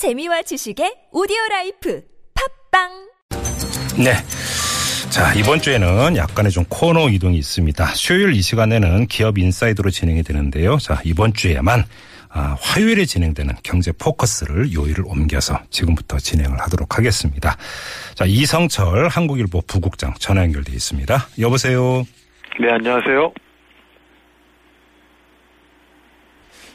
[0.00, 2.00] 재미와 지식의 오디오 life
[2.72, 2.88] 팟빵
[4.02, 4.14] 네.
[5.10, 7.84] 자, 이번 주에는 약간의 좀 코너 이동이 있습니다.
[7.88, 10.78] 수요일 이 시간에는 기업 inside로 진행이 되는데요.
[10.78, 11.84] 자, 이번 주에만
[12.30, 17.58] 아, 화요일에 진행되는 경제 포커스를 요일을 옮겨서 지금부터 진행을 하도록 하겠습니다.
[18.14, 21.28] 자, 이성철 한국일보 부국장 전화 연결돼 있습니다.
[21.40, 22.06] 여보세요.
[22.58, 23.34] 네, 안녕하세요.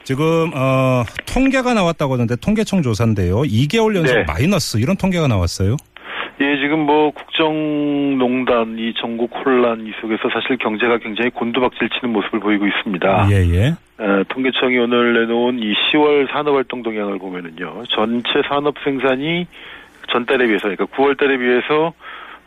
[0.05, 3.41] 지금 어, 통계가 나왔다고 하는데 통계청 조사인데요.
[3.41, 4.23] 2개월 연속 네.
[4.25, 5.75] 마이너스 이런 통계가 나왔어요.
[6.41, 12.39] 예, 지금 뭐 국정농단 이 전국 혼란 이 속에서 사실 경제가 굉장히 곤두박질 치는 모습을
[12.39, 13.27] 보이고 있습니다.
[13.31, 13.65] 예, 예.
[13.67, 19.47] 에, 통계청이 오늘 내놓은 이 10월 산업활동 동향을 보면은요, 전체 산업 생산이
[20.11, 21.93] 전달에 비해서, 그러니까 9월달에 비해서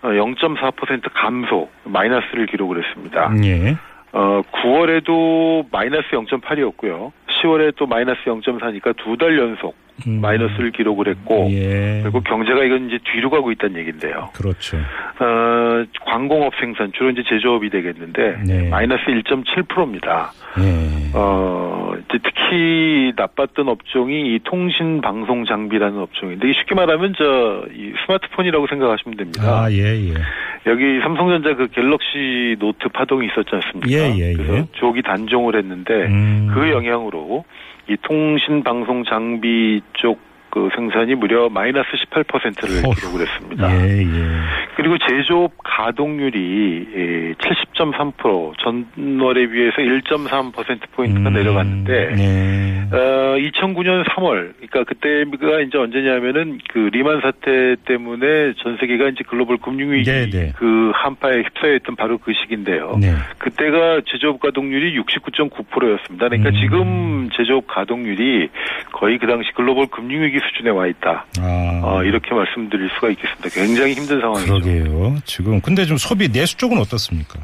[0.03, 3.33] 0.4% 감소, 마이너스를 기록을 했습니다.
[3.45, 3.77] 예.
[4.13, 7.13] 어, 9월에도 마이너스 0.8이었고요.
[7.43, 9.75] 10월에 또 마이너스 0.4니까 두 달 연속
[10.07, 10.21] 음.
[10.21, 12.01] 마이너스를 기록을 했고, 예.
[12.03, 14.31] 그리고 경제가 이건 이제 뒤로 가고 있다는 얘기인데요.
[14.35, 14.77] 그렇죠.
[14.77, 18.69] 어, 광공업 생산 주로 이제 제조업이 되겠는데 네.
[18.69, 20.33] 마이너스 1.7%입니다.
[20.59, 21.11] 예.
[21.15, 28.67] 어, 이제 특히 나빴던 업종이 이 통신 방송 장비라는 업종인데 쉽게 말하면 저 이 스마트폰이라고
[28.67, 29.43] 생각하시면 됩니다.
[29.45, 30.15] 아, 예, 예.
[30.67, 33.91] 여기 삼성전자 그 갤럭시 노트 파동이 있었지 않습니까?
[33.91, 34.35] 예, 예, 예.
[34.35, 36.51] 그래서 조기 단종을 했는데 음.
[36.53, 37.45] 그 영향으로
[37.89, 43.71] 이 통신 방송 장비 쪽 그 생산이 무려 마이너스 18%를 기록을 했습니다.
[43.71, 44.41] 예, 예.
[44.77, 47.78] 그리고 제조업 가동률이 77.
[47.79, 52.89] 10.3% 전월에 비해서 1.3%포인트가 음, 내려갔는데, 네.
[52.91, 59.59] 어, 2009년 3월, 그러니까 그때가 이제 언제냐면은 그 리만 사태 때문에 전 세계가 이제 글로벌
[59.59, 60.53] 금융위기 네, 네.
[60.57, 62.99] 그 한파에 휩싸였던 바로 그 시기인데요.
[63.01, 63.15] 네.
[63.39, 66.29] 그때가 제조업 가동률이 69.9%였습니다.
[66.29, 66.55] 그러니까 음.
[66.61, 68.49] 지금 제조업 가동률이
[68.93, 71.27] 거의 그 당시 글로벌 금융위기 수준에 와 있다.
[71.41, 71.81] 아.
[71.85, 73.49] 어, 이렇게 말씀드릴 수가 있겠습니다.
[73.51, 74.53] 굉장히 힘든 상황이죠.
[74.55, 75.17] 그러게요.
[75.25, 77.41] 지금 근데 좀 소비 내수 쪽은 어떻습니까?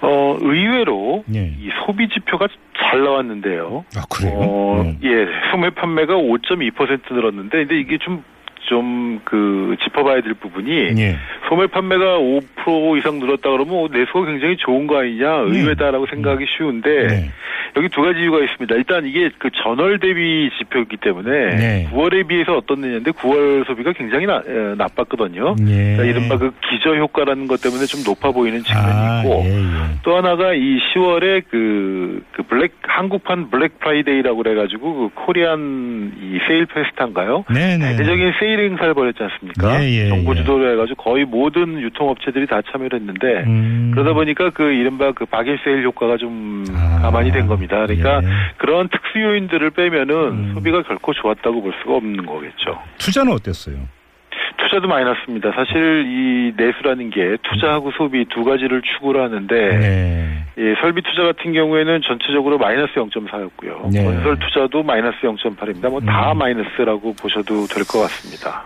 [0.00, 1.54] 어, 의외로 예.
[1.58, 2.48] 이 소비 지표가
[2.78, 3.84] 잘 나왔는데요.
[3.96, 4.34] 아, 그래요?
[4.36, 4.98] 어, 음.
[5.02, 8.22] 예, 소매 판매가 5.2% 늘었는데, 근데 이게 좀,
[8.68, 11.16] 좀, 그, 짚어봐야 될 부분이, 예.
[11.48, 17.30] 소매 판매가 5% 이상 늘었다 그러면 내수가 굉장히 좋은 거 아니냐, 의외다라고 생각하기 쉬운데, 네.
[17.76, 18.74] 여기 두 가지 이유가 있습니다.
[18.74, 21.88] 일단 이게 그 전월 대비 지표이기 때문에, 네.
[21.92, 25.56] 9월에 비해서 어떻느냐인데, 9월 소비가 굉장히 나, 에, 나빴거든요.
[25.66, 25.96] 예.
[25.96, 29.98] 그러니까 이른바 그 기저 효과라는 것 때문에 좀 높아 보이는 측면이 아, 있고, 예, 예.
[30.02, 36.66] 또 하나가 이 10월에 그, 그 블랙, 한국판 블랙 프라이데이라고 그래가지고 그 코리안 이 세일
[36.66, 37.44] 페스타인가요?
[37.52, 37.96] 네네.
[37.96, 39.82] 대대적인 세일 행사를 벌였지 않습니까?
[39.82, 40.36] 예, 예, 정부 예.
[40.36, 43.90] 주도로 해가지고 거의 모든 유통업체들이 다 참여를 했는데, 음.
[43.94, 47.57] 그러다 보니까 그 이른바 그 바겐세일 효과가 좀 아, 가미가 된 겁니다.
[47.66, 48.28] 그러니까 예.
[48.58, 50.50] 그런 특수 요인들을 빼면은 음.
[50.54, 52.78] 소비가 결코 좋았다고 볼 수가 없는 거겠죠.
[52.98, 53.76] 투자는 어땠어요?
[54.60, 55.52] 투자도 났습니다.
[55.54, 60.44] 사실 이 내수라는 게 투자하고 소비 두 가지를 추구를 하는데, 네.
[60.58, 63.92] 예, 설비 투자 같은 경우에는 전체적으로 마이너스 0.4였고요.
[63.92, 64.02] 네.
[64.04, 65.88] 건설 투자도 마이너스 0.8입니다.
[65.90, 66.38] 뭐다 음.
[66.38, 68.64] 마이너스라고 보셔도 될 것 같습니다.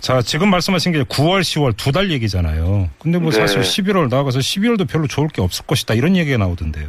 [0.00, 2.88] 자, 지금 말씀하신 게 9월, 10월 두 달 얘기잖아요.
[3.00, 3.36] 근데 뭐 네.
[3.38, 5.94] 사실 11월 나가서 12월도 별로 좋을 게 없을 것이다.
[5.94, 6.86] 이런 얘기가 나오던데요.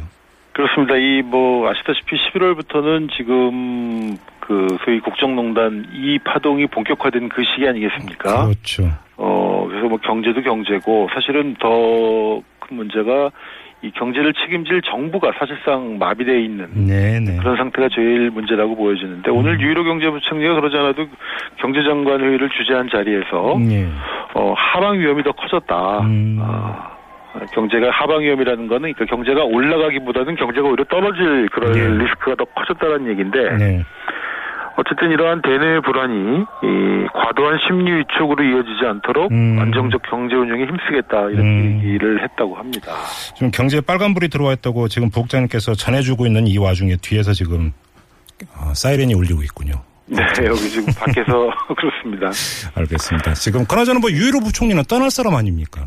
[0.58, 0.96] 그렇습니다.
[0.96, 8.46] 이 뭐 아시다시피 11월부터는 지금 그 소위 국정농단 이 파동이 본격화된 그 시기 아니겠습니까?
[8.46, 8.90] 그렇죠.
[9.16, 13.30] 어 그래서 뭐 경제도 경제고 사실은 더 큰 문제가
[13.82, 17.36] 이 경제를 책임질 정부가 사실상 마비돼 있는 네네.
[17.38, 21.06] 그런 상태가 제일 문제라고 보여지는데 오늘 유일호 경제부총리가 그러지 않아도
[21.60, 23.86] 경제장관 회의를 주재한 자리에서 예.
[24.34, 26.00] 어, 하방 위험이 더 커졌다.
[26.00, 26.38] 음.
[26.42, 26.97] 아,
[27.46, 32.04] 경제가 하방 위험이라는 거는 그러니까 경제가 올라가기보다는 경제가 오히려 떨어질 그런 네.
[32.04, 33.84] 리스크가 더 커졌다는 얘기인데 네.
[34.78, 39.58] 어쨌든 이러한 대내 불안이 이 과도한 심리 위축으로 이어지지 않도록 음.
[39.58, 41.80] 안정적 경제 운영에 힘쓰겠다 이렇게 음.
[41.84, 42.92] 얘기를 했다고 합니다.
[43.34, 47.72] 지금 경제에 빨간불이 들어와 있다고 지금 부국장님께서 전해주고 있는 이 와중에 뒤에서 지금
[48.56, 49.82] 어, 사이렌이 울리고 있군요.
[50.06, 52.30] 네, 여기 지금 밖에서 그렇습니다.
[52.76, 53.34] 알겠습니다.
[53.34, 55.86] 지금 그나저나 뭐 유일호 부총리는 떠날 사람 아닙니까?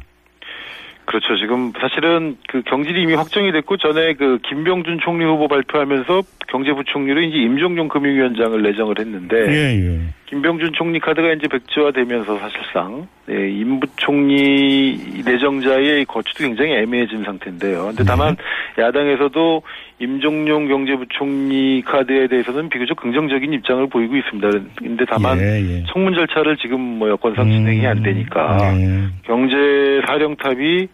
[1.12, 1.36] 그렇죠.
[1.36, 7.38] 지금 사실은 그 경질이 이미 확정이 됐고 전에 그 김병준 총리 후보 발표하면서 경제부총리로 이제
[7.38, 10.00] 임종용 금융위원장을 내정을 했는데 예, 예.
[10.28, 17.88] 김병준 총리 카드가 이제 백지화되면서 사실상 예, 임 부총리 내정자의 거취도 굉장히 애매해진 상태인데요.
[17.88, 18.38] 근데 다만
[18.80, 19.62] 야당에서도
[20.00, 24.50] 임종용 경제부총리 카드에 대해서는 비교적 긍정적인 입장을 보이고 있습니다.
[24.78, 25.84] 근데 다만 예, 예.
[25.92, 29.08] 청문 절차를 지금 뭐 여건상 진행이 안 되니까 네.
[29.24, 30.88] 경제 사령탑이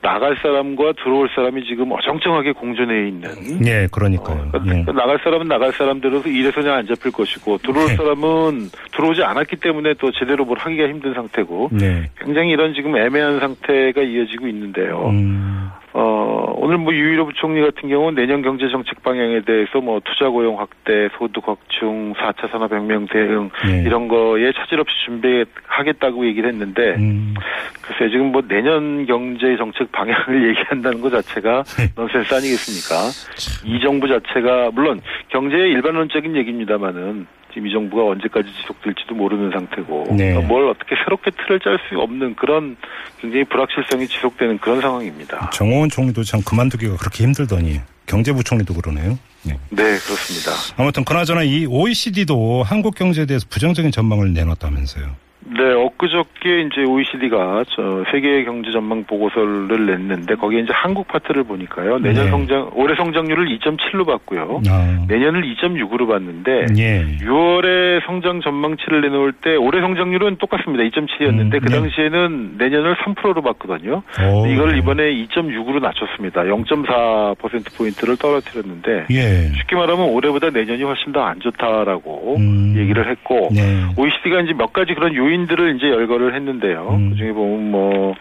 [0.00, 3.66] 나갈 사람과 들어올 사람이 지금 어정쩡하게 공존해 있는.
[3.66, 4.50] 예, 그러니까요.
[4.54, 4.84] 어, 예.
[4.92, 7.96] 나갈 사람은 나갈 사람대로서 일에서 그냥 안 잡힐 것이고 들어올 네.
[7.96, 12.08] 사람은 들어오지 않았기 때문에 또 제대로 뭘 하기가 힘든 상태고 네.
[12.16, 15.08] 굉장히 이런 지금 애매한 상태가 이어지고 있는데요.
[15.08, 15.68] 음,
[16.00, 20.60] 어, 오늘 뭐 유일호 부총리 같은 경우는 내년 경제 정책 방향에 대해서 뭐 투자 고용
[20.60, 23.82] 확대, 소득 확충, 4차 산업혁명 대응 네.
[23.84, 27.34] 이런 거에 차질 없이 준비하겠다고 얘기를 했는데 음,
[27.82, 31.88] 글쎄 지금 뭐 내년 경제 정책 방향을 얘기한다는 것 자체가 네.
[31.96, 32.94] 넌센스 아니겠습니까?
[33.64, 35.00] 이 정부 자체가 물론
[35.30, 37.26] 경제의 일반론적인 얘기입니다만은
[37.58, 40.30] 지금 이 정부가 언제까지 지속될지도 모르는 상태고 네.
[40.30, 42.76] 그러니까 뭘 어떻게 새롭게 틀을 짤 수 없는 그런
[43.20, 45.50] 굉장히 불확실성이 지속되는 그런 상황입니다.
[45.50, 49.18] 정호원 총리도 참 그만두기가 그렇게 힘들더니 경제부총리도 그러네요.
[49.42, 49.58] 네.
[49.70, 50.52] 네 그렇습니다.
[50.76, 55.27] 아무튼 그나저나 이 OECD도 한국 경제에 대해서 부정적인 전망을 내놨다면서요.
[55.40, 61.98] 네, 엊그저께 이제 OECD가 저 세계 경제 전망 보고서를 냈는데 거기에 이제 한국 파트를 보니까요.
[61.98, 62.30] 내년 네.
[62.30, 64.60] 성장 올해 성장률을 2.7로 봤고요.
[64.68, 67.04] 아, 내년을 2.6으로 봤는데 예.
[67.20, 70.84] 6월에 성장 전망치를 내놓을 때 올해 성장률은 똑같습니다.
[70.84, 71.76] 2.7이었는데 음, 그 네.
[71.78, 74.02] 당시에는 내년을 3%로 봤거든요.
[74.20, 74.78] 오, 이걸 네.
[74.78, 76.42] 이번에 2.6으로 낮췄습니다.
[76.42, 79.52] 0.4% 포인트를 떨어뜨렸는데 예.
[79.54, 82.74] 쉽게 말하면 올해보다 내년이 훨씬 더 안 좋다라고 음.
[82.76, 83.84] 얘기를 했고 네.
[83.96, 86.88] OECD가 이제 몇 가지 그런 요 인들을 이제 열거를 했는데요.
[86.90, 87.10] 음.
[87.10, 88.14] 그중에 보면 뭐,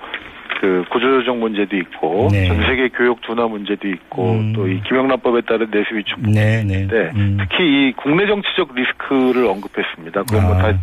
[0.59, 2.48] 그 구조조정 문제도 있고, 네.
[2.48, 4.54] 전 세계 교육 둔화 문제도 있고, 음.
[4.54, 6.31] 또이 김영란법에 따른 내수 위축 네,
[6.63, 6.63] 네.
[6.63, 7.38] 문제인데, 음.
[7.39, 10.24] 특히 이 국내 정치적 리스크를 언급했습니다.
[10.24, 10.57] 그건 뭐 아.
[10.74, 10.80] 다,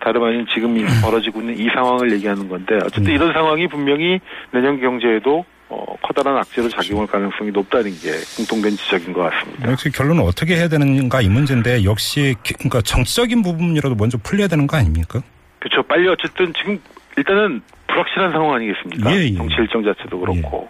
[0.00, 3.14] 다름 아닌 지금 이 벌어지고 있는 이 상황을 얘기하는 건데, 어쨌든 음.
[3.14, 4.20] 이런 상황이 분명히
[4.52, 9.70] 내년 경제에도 어, 커다란 악재로 작용할 가능성이 높다는 게 공통된 지적인 것 같습니다.
[9.70, 14.66] 역시 결론은 어떻게 해야 되는가 이 문제인데 역시 기- 그러니까 정치적인 부분이라도 먼저 풀려야 되는
[14.66, 15.20] 거 아닙니까?
[15.60, 15.82] 그렇죠.
[15.84, 16.80] 빨리 어쨌든 지금
[17.16, 19.12] 일단은 불확실한 상황 아니겠습니까?
[19.12, 19.34] 예, 예.
[19.34, 20.68] 정치 일정 자체도 그렇고.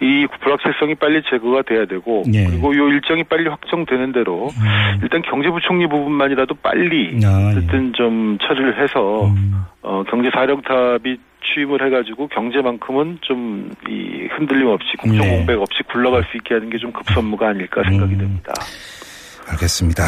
[0.00, 2.44] 이 불확실성이 빨리 제거가 돼야 되고 예.
[2.46, 4.98] 그리고 이 일정이 빨리 확정되는 대로 음.
[5.02, 7.50] 일단 경제부총리 부분만이라도 빨리 아, 예.
[7.50, 9.64] 어쨌든 좀 처리를 해서 음.
[9.82, 15.36] 어, 경제 사령탑이 취임을 해가지고 경제만큼은 좀 이 흔들림 없이 국정 네.
[15.36, 18.18] 공백 없이 굴러갈 수 있게 하는 게 좀 급선무가 아닐까 생각이 음.
[18.18, 18.52] 됩니다.
[19.50, 20.04] 알겠습니다.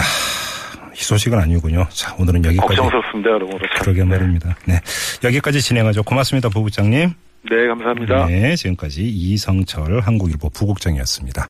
[0.95, 1.87] 이 소식은 아니군요.
[1.91, 2.77] 자, 오늘은 여기까지.
[2.77, 3.31] 걱정스럽습니다.
[3.75, 3.83] 참.
[3.83, 4.57] 그러게 말입니다.
[4.67, 4.81] 네.
[5.25, 6.03] 여기까지 진행하죠.
[6.03, 7.11] 고맙습니다, 부부장님.
[7.51, 8.27] 네, 감사합니다.
[8.27, 8.55] 네.
[8.57, 11.39] 지금까지 이성철 한국일보 부국장이었습니다.